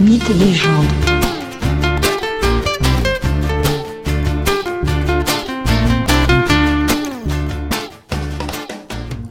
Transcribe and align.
Mythes 0.00 0.30
et 0.30 0.32
légendes. 0.32 0.86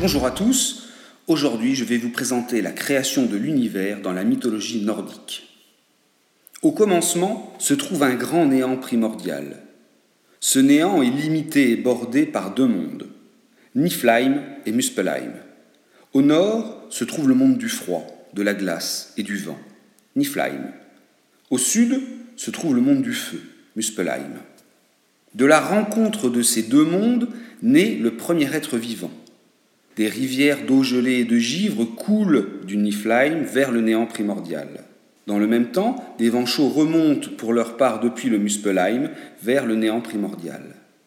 Bonjour 0.00 0.24
à 0.24 0.30
tous, 0.30 0.88
aujourd'hui 1.26 1.74
je 1.74 1.82
vais 1.82 1.98
vous 1.98 2.10
présenter 2.10 2.62
la 2.62 2.70
création 2.70 3.26
de 3.26 3.36
l'univers 3.36 4.00
dans 4.02 4.12
la 4.12 4.22
mythologie 4.22 4.84
nordique. 4.84 5.48
Au 6.62 6.70
commencement 6.70 7.52
se 7.58 7.74
trouve 7.74 8.04
un 8.04 8.14
grand 8.14 8.46
néant 8.46 8.76
primordial. 8.76 9.64
Ce 10.38 10.60
néant 10.60 11.02
est 11.02 11.10
limité 11.10 11.72
et 11.72 11.76
bordé 11.76 12.24
par 12.24 12.54
deux 12.54 12.68
mondes, 12.68 13.08
Niflheim 13.74 14.40
et 14.64 14.70
Muspelheim. 14.70 15.32
Au 16.12 16.22
nord 16.22 16.86
se 16.88 17.02
trouve 17.02 17.28
le 17.28 17.34
monde 17.34 17.58
du 17.58 17.68
froid, 17.68 18.06
de 18.32 18.42
la 18.42 18.54
glace 18.54 19.12
et 19.16 19.24
du 19.24 19.38
vent, 19.38 19.58
Niflheim. 20.16 20.72
Au 21.50 21.58
sud 21.58 22.00
se 22.36 22.50
trouve 22.50 22.74
le 22.74 22.80
monde 22.80 23.02
du 23.02 23.12
feu, 23.12 23.40
Muspelheim. 23.76 24.34
De 25.34 25.46
la 25.46 25.60
rencontre 25.60 26.28
de 26.28 26.42
ces 26.42 26.62
deux 26.62 26.84
mondes 26.84 27.28
naît 27.62 27.96
le 28.00 28.16
premier 28.16 28.54
être 28.54 28.76
vivant. 28.76 29.10
Des 29.96 30.08
rivières 30.08 30.66
d'eau 30.66 30.82
gelée 30.82 31.20
et 31.20 31.24
de 31.24 31.38
givre 31.38 31.84
coulent 31.84 32.60
du 32.66 32.76
Niflheim 32.76 33.42
vers 33.42 33.70
le 33.70 33.80
néant 33.80 34.06
primordial. 34.06 34.68
Dans 35.26 35.38
le 35.38 35.46
même 35.46 35.70
temps, 35.70 36.14
des 36.18 36.28
vents 36.28 36.46
chauds 36.46 36.68
remontent 36.68 37.28
pour 37.36 37.52
leur 37.52 37.76
part 37.76 38.00
depuis 38.00 38.28
le 38.28 38.38
Muspelheim 38.38 39.10
vers 39.42 39.66
le 39.66 39.76
néant 39.76 40.00
primordial. 40.00 40.62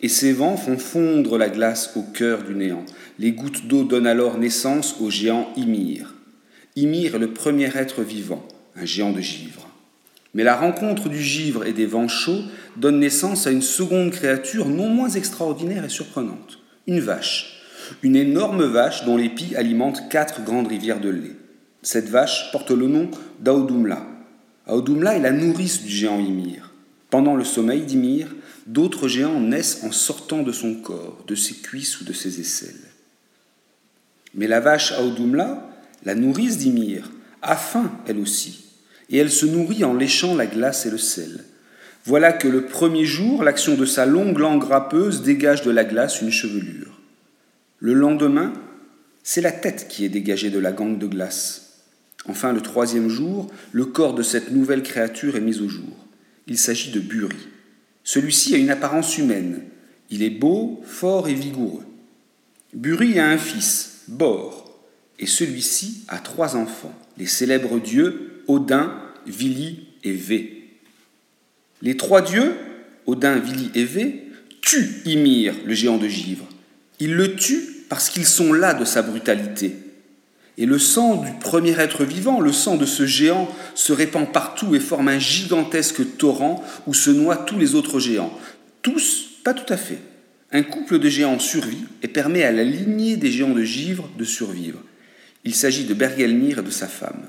Et 0.00 0.08
ces 0.08 0.32
vents 0.32 0.56
font 0.56 0.78
fondre 0.78 1.38
la 1.38 1.48
glace 1.48 1.92
au 1.96 2.02
cœur 2.02 2.42
du 2.44 2.54
néant. 2.54 2.84
Les 3.18 3.32
gouttes 3.32 3.66
d'eau 3.66 3.84
donnent 3.84 4.06
alors 4.06 4.38
naissance 4.38 5.00
au 5.00 5.10
géant 5.10 5.48
Ymir. 5.56 6.14
Ymir 6.76 7.16
est 7.16 7.18
le 7.18 7.32
premier 7.32 7.76
être 7.76 8.02
vivant, 8.02 8.46
un 8.80 8.84
géant 8.84 9.12
de 9.12 9.20
givre. 9.20 9.68
Mais 10.34 10.44
la 10.44 10.56
rencontre 10.56 11.08
du 11.08 11.20
givre 11.20 11.64
et 11.64 11.72
des 11.72 11.86
vents 11.86 12.08
chauds 12.08 12.42
donne 12.76 13.00
naissance 13.00 13.46
à 13.46 13.50
une 13.50 13.62
seconde 13.62 14.10
créature 14.10 14.66
non 14.66 14.88
moins 14.88 15.08
extraordinaire 15.08 15.84
et 15.84 15.88
surprenante, 15.88 16.58
une 16.86 17.00
vache. 17.00 17.54
Une 18.02 18.16
énorme 18.16 18.64
vache 18.64 19.04
dont 19.04 19.16
l'épi 19.16 19.56
alimente 19.56 20.08
quatre 20.10 20.44
grandes 20.44 20.68
rivières 20.68 21.00
de 21.00 21.08
lait. 21.08 21.36
Cette 21.82 22.08
vache 22.08 22.52
porte 22.52 22.70
le 22.70 22.86
nom 22.86 23.10
d'Audumla. 23.40 24.06
Audumla 24.66 25.16
est 25.16 25.22
la 25.22 25.32
nourrice 25.32 25.82
du 25.82 25.88
géant 25.88 26.20
Ymir. 26.20 26.72
Pendant 27.08 27.34
le 27.34 27.44
sommeil 27.44 27.82
d'Ymir, 27.82 28.34
d'autres 28.66 29.08
géants 29.08 29.40
naissent 29.40 29.82
en 29.84 29.92
sortant 29.92 30.42
de 30.42 30.52
son 30.52 30.74
corps, 30.74 31.24
de 31.26 31.34
ses 31.34 31.54
cuisses 31.54 32.00
ou 32.00 32.04
de 32.04 32.12
ses 32.12 32.40
aisselles. 32.40 32.74
Mais 34.34 34.46
la 34.46 34.60
vache 34.60 34.92
Audumla, 35.00 35.66
la 36.04 36.14
nourrice 36.14 36.58
d'Ymir, 36.58 37.10
a 37.40 37.56
faim 37.56 37.90
elle 38.06 38.18
aussi, 38.18 38.67
et 39.10 39.18
elle 39.18 39.30
se 39.30 39.46
nourrit 39.46 39.84
en 39.84 39.94
léchant 39.94 40.34
la 40.34 40.46
glace 40.46 40.86
et 40.86 40.90
le 40.90 40.98
sel. 40.98 41.44
Voilà 42.04 42.32
que 42.32 42.48
le 42.48 42.66
premier 42.66 43.04
jour, 43.04 43.42
l'action 43.42 43.74
de 43.74 43.84
sa 43.84 44.06
longue 44.06 44.38
langue 44.38 44.64
râpeuse 44.64 45.22
dégage 45.22 45.62
de 45.62 45.70
la 45.70 45.84
glace 45.84 46.22
une 46.22 46.30
chevelure. 46.30 47.00
Le 47.78 47.92
lendemain, 47.92 48.52
c'est 49.22 49.40
la 49.40 49.52
tête 49.52 49.88
qui 49.88 50.04
est 50.04 50.08
dégagée 50.08 50.50
de 50.50 50.58
la 50.58 50.72
gangue 50.72 50.98
de 50.98 51.06
glace. 51.06 51.82
Enfin, 52.26 52.52
le 52.52 52.60
troisième 52.60 53.08
jour, 53.08 53.50
le 53.72 53.84
corps 53.84 54.14
de 54.14 54.22
cette 54.22 54.50
nouvelle 54.50 54.82
créature 54.82 55.36
est 55.36 55.40
mis 55.40 55.60
au 55.60 55.68
jour. 55.68 56.06
Il 56.46 56.58
s'agit 56.58 56.90
de 56.92 57.00
Buri. 57.00 57.36
Celui-ci 58.04 58.54
a 58.54 58.58
une 58.58 58.70
apparence 58.70 59.18
humaine. 59.18 59.62
Il 60.10 60.22
est 60.22 60.30
beau, 60.30 60.82
fort 60.84 61.28
et 61.28 61.34
vigoureux. 61.34 61.84
Buri 62.72 63.18
a 63.18 63.28
un 63.28 63.38
fils, 63.38 64.02
Bor, 64.08 64.80
et 65.18 65.26
celui-ci 65.26 66.04
a 66.08 66.18
trois 66.18 66.56
enfants, 66.56 66.94
les 67.18 67.26
célèbres 67.26 67.80
dieux 67.80 68.27
Odin, 68.48 68.92
Vili 69.26 69.86
et 70.02 70.12
Vé. 70.12 70.64
Les 71.82 71.96
trois 71.96 72.22
dieux, 72.22 72.54
Odin, 73.06 73.38
Vili 73.38 73.70
et 73.74 73.84
Vé, 73.84 74.24
tuent 74.62 75.02
Ymir, 75.04 75.54
le 75.64 75.74
géant 75.74 75.98
de 75.98 76.08
givre. 76.08 76.46
Ils 76.98 77.14
le 77.14 77.36
tuent 77.36 77.84
parce 77.88 78.10
qu'ils 78.10 78.26
sont 78.26 78.52
là 78.52 78.74
de 78.74 78.84
sa 78.84 79.02
brutalité. 79.02 79.76
Et 80.56 80.66
le 80.66 80.78
sang 80.78 81.22
du 81.22 81.30
premier 81.40 81.78
être 81.78 82.04
vivant, 82.04 82.40
le 82.40 82.52
sang 82.52 82.76
de 82.76 82.84
ce 82.84 83.06
géant, 83.06 83.48
se 83.74 83.92
répand 83.92 84.30
partout 84.30 84.74
et 84.74 84.80
forme 84.80 85.08
un 85.08 85.18
gigantesque 85.20 86.16
torrent 86.16 86.64
où 86.86 86.94
se 86.94 87.10
noient 87.10 87.36
tous 87.36 87.58
les 87.58 87.76
autres 87.76 88.00
géants. 88.00 88.36
Tous, 88.82 89.28
pas 89.44 89.54
tout 89.54 89.72
à 89.72 89.76
fait. 89.76 89.98
Un 90.50 90.62
couple 90.62 90.98
de 90.98 91.08
géants 91.08 91.38
survit 91.38 91.84
et 92.02 92.08
permet 92.08 92.42
à 92.42 92.50
la 92.50 92.64
lignée 92.64 93.16
des 93.16 93.30
géants 93.30 93.54
de 93.54 93.62
givre 93.62 94.08
de 94.18 94.24
survivre. 94.24 94.80
Il 95.44 95.54
s'agit 95.54 95.84
de 95.84 95.94
Bergelmir 95.94 96.58
et 96.58 96.62
de 96.62 96.70
sa 96.70 96.88
femme. 96.88 97.22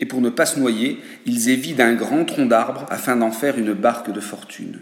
Et 0.00 0.06
pour 0.06 0.20
ne 0.20 0.30
pas 0.30 0.46
se 0.46 0.58
noyer, 0.58 0.98
ils 1.26 1.48
évident 1.50 1.84
un 1.84 1.94
grand 1.94 2.24
tronc 2.24 2.46
d'arbre 2.46 2.86
afin 2.90 3.16
d'en 3.16 3.30
faire 3.30 3.58
une 3.58 3.74
barque 3.74 4.12
de 4.12 4.20
fortune. 4.20 4.80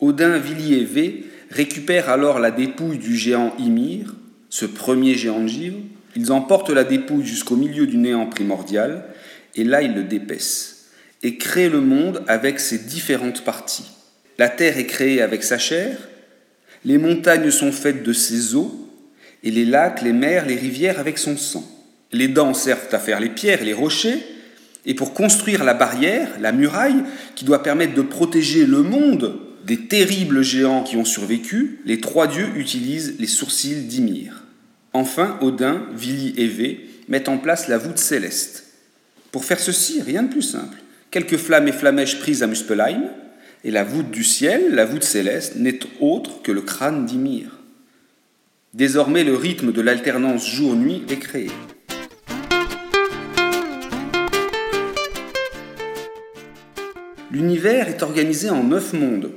Odin, 0.00 0.38
Vé 0.38 1.24
récupèrent 1.50 2.10
alors 2.10 2.38
la 2.38 2.50
dépouille 2.50 2.98
du 2.98 3.16
géant 3.16 3.54
Ymir, 3.58 4.14
ce 4.50 4.66
premier 4.66 5.14
géant 5.14 5.42
de 5.42 5.48
givre, 5.48 5.78
ils 6.16 6.32
emportent 6.32 6.70
la 6.70 6.84
dépouille 6.84 7.26
jusqu'au 7.26 7.56
milieu 7.56 7.86
du 7.86 7.96
néant 7.96 8.26
primordial, 8.26 9.04
et 9.56 9.64
là 9.64 9.82
ils 9.82 9.94
le 9.94 10.04
dépaissent, 10.04 10.90
et 11.22 11.38
créent 11.38 11.68
le 11.68 11.80
monde 11.80 12.22
avec 12.28 12.60
ses 12.60 12.78
différentes 12.78 13.44
parties. 13.44 13.90
La 14.38 14.48
terre 14.48 14.78
est 14.78 14.86
créée 14.86 15.22
avec 15.22 15.42
sa 15.42 15.58
chair, 15.58 15.96
les 16.84 16.98
montagnes 16.98 17.50
sont 17.50 17.72
faites 17.72 18.02
de 18.02 18.12
ses 18.12 18.54
eaux, 18.54 18.90
et 19.42 19.50
les 19.50 19.64
lacs, 19.64 20.02
les 20.02 20.12
mers, 20.12 20.46
les 20.46 20.56
rivières 20.56 21.00
avec 21.00 21.18
son 21.18 21.36
sang. 21.36 21.64
Les 22.14 22.28
dents 22.28 22.54
servent 22.54 22.86
à 22.92 23.00
faire 23.00 23.18
les 23.18 23.28
pierres 23.28 23.62
et 23.62 23.64
les 23.64 23.72
rochers, 23.72 24.24
et 24.86 24.94
pour 24.94 25.14
construire 25.14 25.64
la 25.64 25.74
barrière, 25.74 26.28
la 26.40 26.52
muraille, 26.52 27.02
qui 27.34 27.44
doit 27.44 27.64
permettre 27.64 27.94
de 27.94 28.02
protéger 28.02 28.66
le 28.66 28.82
monde 28.82 29.40
des 29.66 29.88
terribles 29.88 30.42
géants 30.42 30.84
qui 30.84 30.96
ont 30.96 31.04
survécu, 31.04 31.80
les 31.84 31.98
trois 31.98 32.28
dieux 32.28 32.50
utilisent 32.54 33.16
les 33.18 33.26
sourcils 33.26 33.82
d'Ymir. 33.86 34.44
Enfin, 34.92 35.38
Odin, 35.40 35.86
Vili 35.96 36.34
et 36.36 36.46
Vé 36.46 36.88
mettent 37.08 37.28
en 37.28 37.38
place 37.38 37.66
la 37.66 37.78
voûte 37.78 37.98
céleste. 37.98 38.66
Pour 39.32 39.44
faire 39.44 39.58
ceci, 39.58 40.00
rien 40.00 40.22
de 40.22 40.30
plus 40.30 40.42
simple. 40.42 40.78
Quelques 41.10 41.38
flammes 41.38 41.66
et 41.66 41.72
flamèches 41.72 42.20
prises 42.20 42.44
à 42.44 42.46
Muspelheim, 42.46 43.10
et 43.64 43.72
la 43.72 43.82
voûte 43.82 44.12
du 44.12 44.22
ciel, 44.22 44.72
la 44.72 44.84
voûte 44.84 45.02
céleste, 45.02 45.56
n'est 45.56 45.80
autre 45.98 46.42
que 46.42 46.52
le 46.52 46.60
crâne 46.60 47.06
d'Ymir. 47.06 47.58
Désormais, 48.72 49.24
le 49.24 49.34
rythme 49.34 49.72
de 49.72 49.80
l'alternance 49.80 50.46
jour-nuit 50.46 51.02
est 51.08 51.18
créé. 51.18 51.50
L'univers 57.34 57.88
est 57.88 58.04
organisé 58.04 58.48
en 58.48 58.62
neuf 58.62 58.92
mondes. 58.92 59.32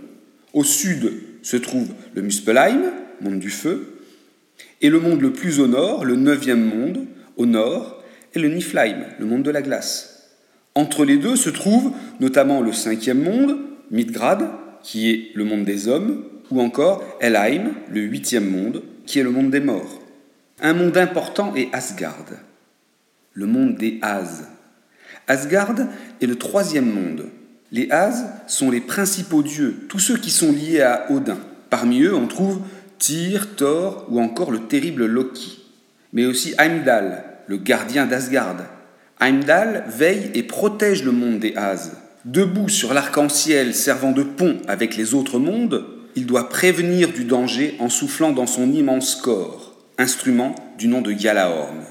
Au 0.53 0.63
sud 0.63 1.13
se 1.41 1.57
trouve 1.57 1.87
le 2.13 2.21
Muspelheim, 2.21 2.91
monde 3.21 3.39
du 3.39 3.49
feu, 3.49 4.01
et 4.81 4.91
le 4.91 4.99
monde 4.99 5.19
le 5.19 5.33
plus 5.33 5.59
au 5.59 5.65
nord, 5.65 6.05
le 6.05 6.15
neuvième 6.15 6.63
monde, 6.63 7.07
au 7.37 7.47
nord, 7.47 8.03
est 8.35 8.39
le 8.39 8.49
Niflheim, 8.49 9.03
le 9.17 9.25
monde 9.25 9.41
de 9.41 9.49
la 9.49 9.63
glace. 9.63 10.29
Entre 10.75 11.05
les 11.05 11.17
deux 11.17 11.35
se 11.35 11.49
trouve 11.49 11.91
notamment 12.19 12.61
le 12.61 12.71
cinquième 12.71 13.23
monde, 13.23 13.57
Midgrad, 13.89 14.47
qui 14.83 15.09
est 15.09 15.31
le 15.33 15.43
monde 15.43 15.65
des 15.65 15.87
hommes, 15.87 16.23
ou 16.51 16.61
encore 16.61 17.03
Helheim, 17.19 17.71
le 17.89 18.01
huitième 18.01 18.47
monde, 18.47 18.83
qui 19.07 19.17
est 19.17 19.23
le 19.23 19.31
monde 19.31 19.49
des 19.49 19.59
morts. 19.59 20.03
Un 20.61 20.75
monde 20.75 20.97
important 20.97 21.55
est 21.55 21.69
Asgard, 21.73 22.27
le 23.33 23.47
monde 23.47 23.75
des 23.75 23.97
As. 24.03 24.43
Asgard 25.27 25.77
est 26.21 26.27
le 26.27 26.35
troisième 26.35 26.93
monde. 26.93 27.25
Les 27.71 27.89
As 27.91 28.25
sont 28.47 28.71
les 28.71 28.79
principaux 28.79 29.43
dieux, 29.43 29.85
tous 29.89 29.99
ceux 29.99 30.17
qui 30.17 30.29
sont 30.29 30.51
liés 30.51 30.81
à 30.81 31.11
Odin. 31.11 31.37
Parmi 31.69 32.01
eux, 32.01 32.15
on 32.15 32.27
trouve 32.27 32.61
Tyr, 32.97 33.55
Thor 33.55 34.05
ou 34.09 34.21
encore 34.21 34.51
le 34.51 34.67
terrible 34.67 35.05
Loki. 35.05 35.59
Mais 36.13 36.25
aussi 36.25 36.53
Heimdall, 36.57 37.23
le 37.47 37.57
gardien 37.57 38.05
d'Asgard. 38.05 38.57
Heimdall 39.19 39.83
veille 39.89 40.31
et 40.33 40.43
protège 40.43 41.03
le 41.03 41.11
monde 41.11 41.39
des 41.39 41.55
As. 41.55 41.91
Debout 42.23 42.69
sur 42.69 42.93
l'arc-en-ciel 42.93 43.73
servant 43.73 44.11
de 44.11 44.23
pont 44.23 44.57
avec 44.67 44.95
les 44.95 45.13
autres 45.13 45.39
mondes, 45.39 45.85
il 46.15 46.25
doit 46.25 46.49
prévenir 46.49 47.11
du 47.11 47.25
danger 47.25 47.75
en 47.79 47.89
soufflant 47.89 48.31
dans 48.31 48.47
son 48.47 48.71
immense 48.71 49.15
corps, 49.15 49.75
instrument 49.97 50.55
du 50.77 50.87
nom 50.87 51.01
de 51.01 51.11
Gjalahorn. 51.11 51.83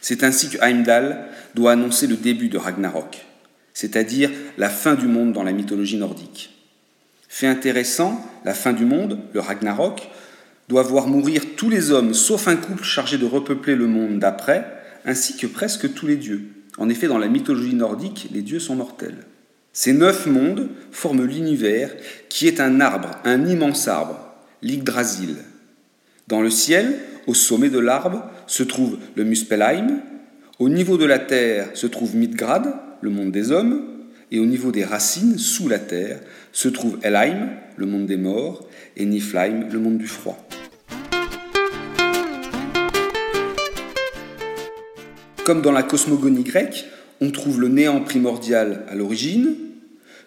C'est 0.00 0.24
ainsi 0.24 0.48
que 0.48 0.58
Heimdall 0.62 1.26
doit 1.54 1.72
annoncer 1.72 2.06
le 2.06 2.16
début 2.16 2.48
de 2.48 2.58
Ragnarok, 2.58 3.26
c'est-à-dire 3.74 4.30
la 4.58 4.68
fin 4.68 4.94
du 4.94 5.06
monde 5.06 5.32
dans 5.32 5.42
la 5.42 5.52
mythologie 5.52 5.96
nordique. 5.96 6.50
Fait 7.28 7.46
intéressant, 7.46 8.20
la 8.44 8.54
fin 8.54 8.72
du 8.72 8.84
monde, 8.84 9.18
le 9.32 9.40
Ragnarok, 9.40 10.08
doit 10.68 10.82
voir 10.82 11.06
mourir 11.06 11.42
tous 11.56 11.70
les 11.70 11.90
hommes, 11.90 12.14
sauf 12.14 12.48
un 12.48 12.56
couple 12.56 12.84
chargé 12.84 13.18
de 13.18 13.26
repeupler 13.26 13.74
le 13.76 13.86
monde 13.86 14.18
d'après, 14.18 14.66
ainsi 15.04 15.36
que 15.36 15.46
presque 15.46 15.94
tous 15.94 16.06
les 16.06 16.16
dieux. 16.16 16.48
En 16.78 16.88
effet, 16.88 17.08
dans 17.08 17.18
la 17.18 17.28
mythologie 17.28 17.74
nordique, 17.74 18.28
les 18.32 18.42
dieux 18.42 18.60
sont 18.60 18.76
mortels. 18.76 19.26
Ces 19.72 19.92
neuf 19.92 20.26
mondes 20.26 20.68
forment 20.90 21.24
l'univers, 21.24 21.90
qui 22.28 22.48
est 22.48 22.60
un 22.60 22.80
arbre, 22.80 23.10
un 23.24 23.46
immense 23.46 23.86
arbre, 23.88 24.18
l'Yggdrasil. 24.62 25.36
Dans 26.28 26.40
le 26.40 26.50
ciel, 26.50 26.98
au 27.26 27.34
sommet 27.34 27.70
de 27.70 27.78
l'arbre, 27.78 28.24
se 28.46 28.62
trouve 28.62 28.98
le 29.14 29.24
Muspelheim. 29.24 30.00
Au 30.58 30.68
niveau 30.68 30.96
de 30.96 31.04
la 31.04 31.18
terre 31.18 31.68
se 31.74 31.86
trouve 31.86 32.16
Midgrad, 32.16 32.74
le 33.00 33.10
monde 33.10 33.32
des 33.32 33.50
hommes, 33.50 33.82
et 34.30 34.38
au 34.38 34.46
niveau 34.46 34.70
des 34.70 34.84
racines, 34.84 35.38
sous 35.38 35.68
la 35.68 35.78
terre, 35.78 36.20
se 36.52 36.68
trouve 36.68 36.98
Elheim, 37.02 37.50
le 37.76 37.86
monde 37.86 38.06
des 38.06 38.16
morts, 38.16 38.68
et 38.96 39.04
Niflheim, 39.04 39.68
le 39.70 39.78
monde 39.78 39.98
du 39.98 40.06
froid. 40.06 40.38
Comme 45.44 45.62
dans 45.62 45.72
la 45.72 45.82
cosmogonie 45.82 46.44
grecque, 46.44 46.86
on 47.20 47.30
trouve 47.30 47.60
le 47.60 47.68
néant 47.68 48.00
primordial 48.00 48.84
à 48.88 48.94
l'origine, 48.94 49.54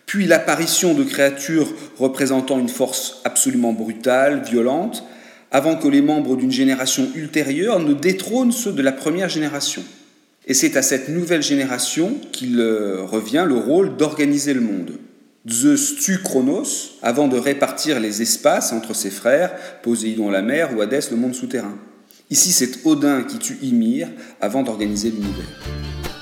puis 0.06 0.26
l'apparition 0.26 0.94
de 0.94 1.04
créatures 1.04 1.74
représentant 1.98 2.60
une 2.60 2.70
force 2.70 3.22
absolument 3.24 3.74
brutale, 3.74 4.44
violente, 4.44 5.04
avant 5.52 5.76
que 5.76 5.88
les 5.88 6.02
membres 6.02 6.36
d'une 6.36 6.52
génération 6.52 7.08
ultérieure 7.16 7.80
ne 7.80 7.94
détrônent 7.94 8.52
ceux 8.52 8.74
de 8.74 8.82
la 8.82 8.92
première 8.92 9.30
génération. 9.30 9.84
Et 10.46 10.54
c'est 10.54 10.76
à 10.76 10.82
cette 10.82 11.10
nouvelle 11.10 11.42
génération 11.42 12.18
qu'il 12.32 12.60
euh, 12.60 13.04
revient 13.04 13.46
le 13.48 13.56
rôle 13.56 13.96
d'organiser 13.96 14.54
le 14.54 14.62
monde. 14.62 15.00
Zeus 15.50 15.96
tue 15.96 16.22
Chronos 16.22 16.64
avant 17.02 17.28
de 17.28 17.38
répartir 17.38 18.00
les 18.00 18.22
espaces 18.22 18.74
entre 18.74 18.94
ses 18.94 19.10
frères, 19.10 19.54
Poséidon 19.82 20.30
la 20.30 20.42
mer 20.42 20.76
ou 20.76 20.82
Hadès 20.82 21.10
le 21.12 21.18
monde 21.18 21.36
souterrain. 21.36 21.78
Ici, 22.30 22.52
c'est 22.52 22.86
Odin 22.86 23.24
qui 23.24 23.38
tue 23.38 23.58
Ymir 23.62 24.10
avant 24.42 24.64
d'organiser 24.64 25.12
l'univers. 25.12 26.13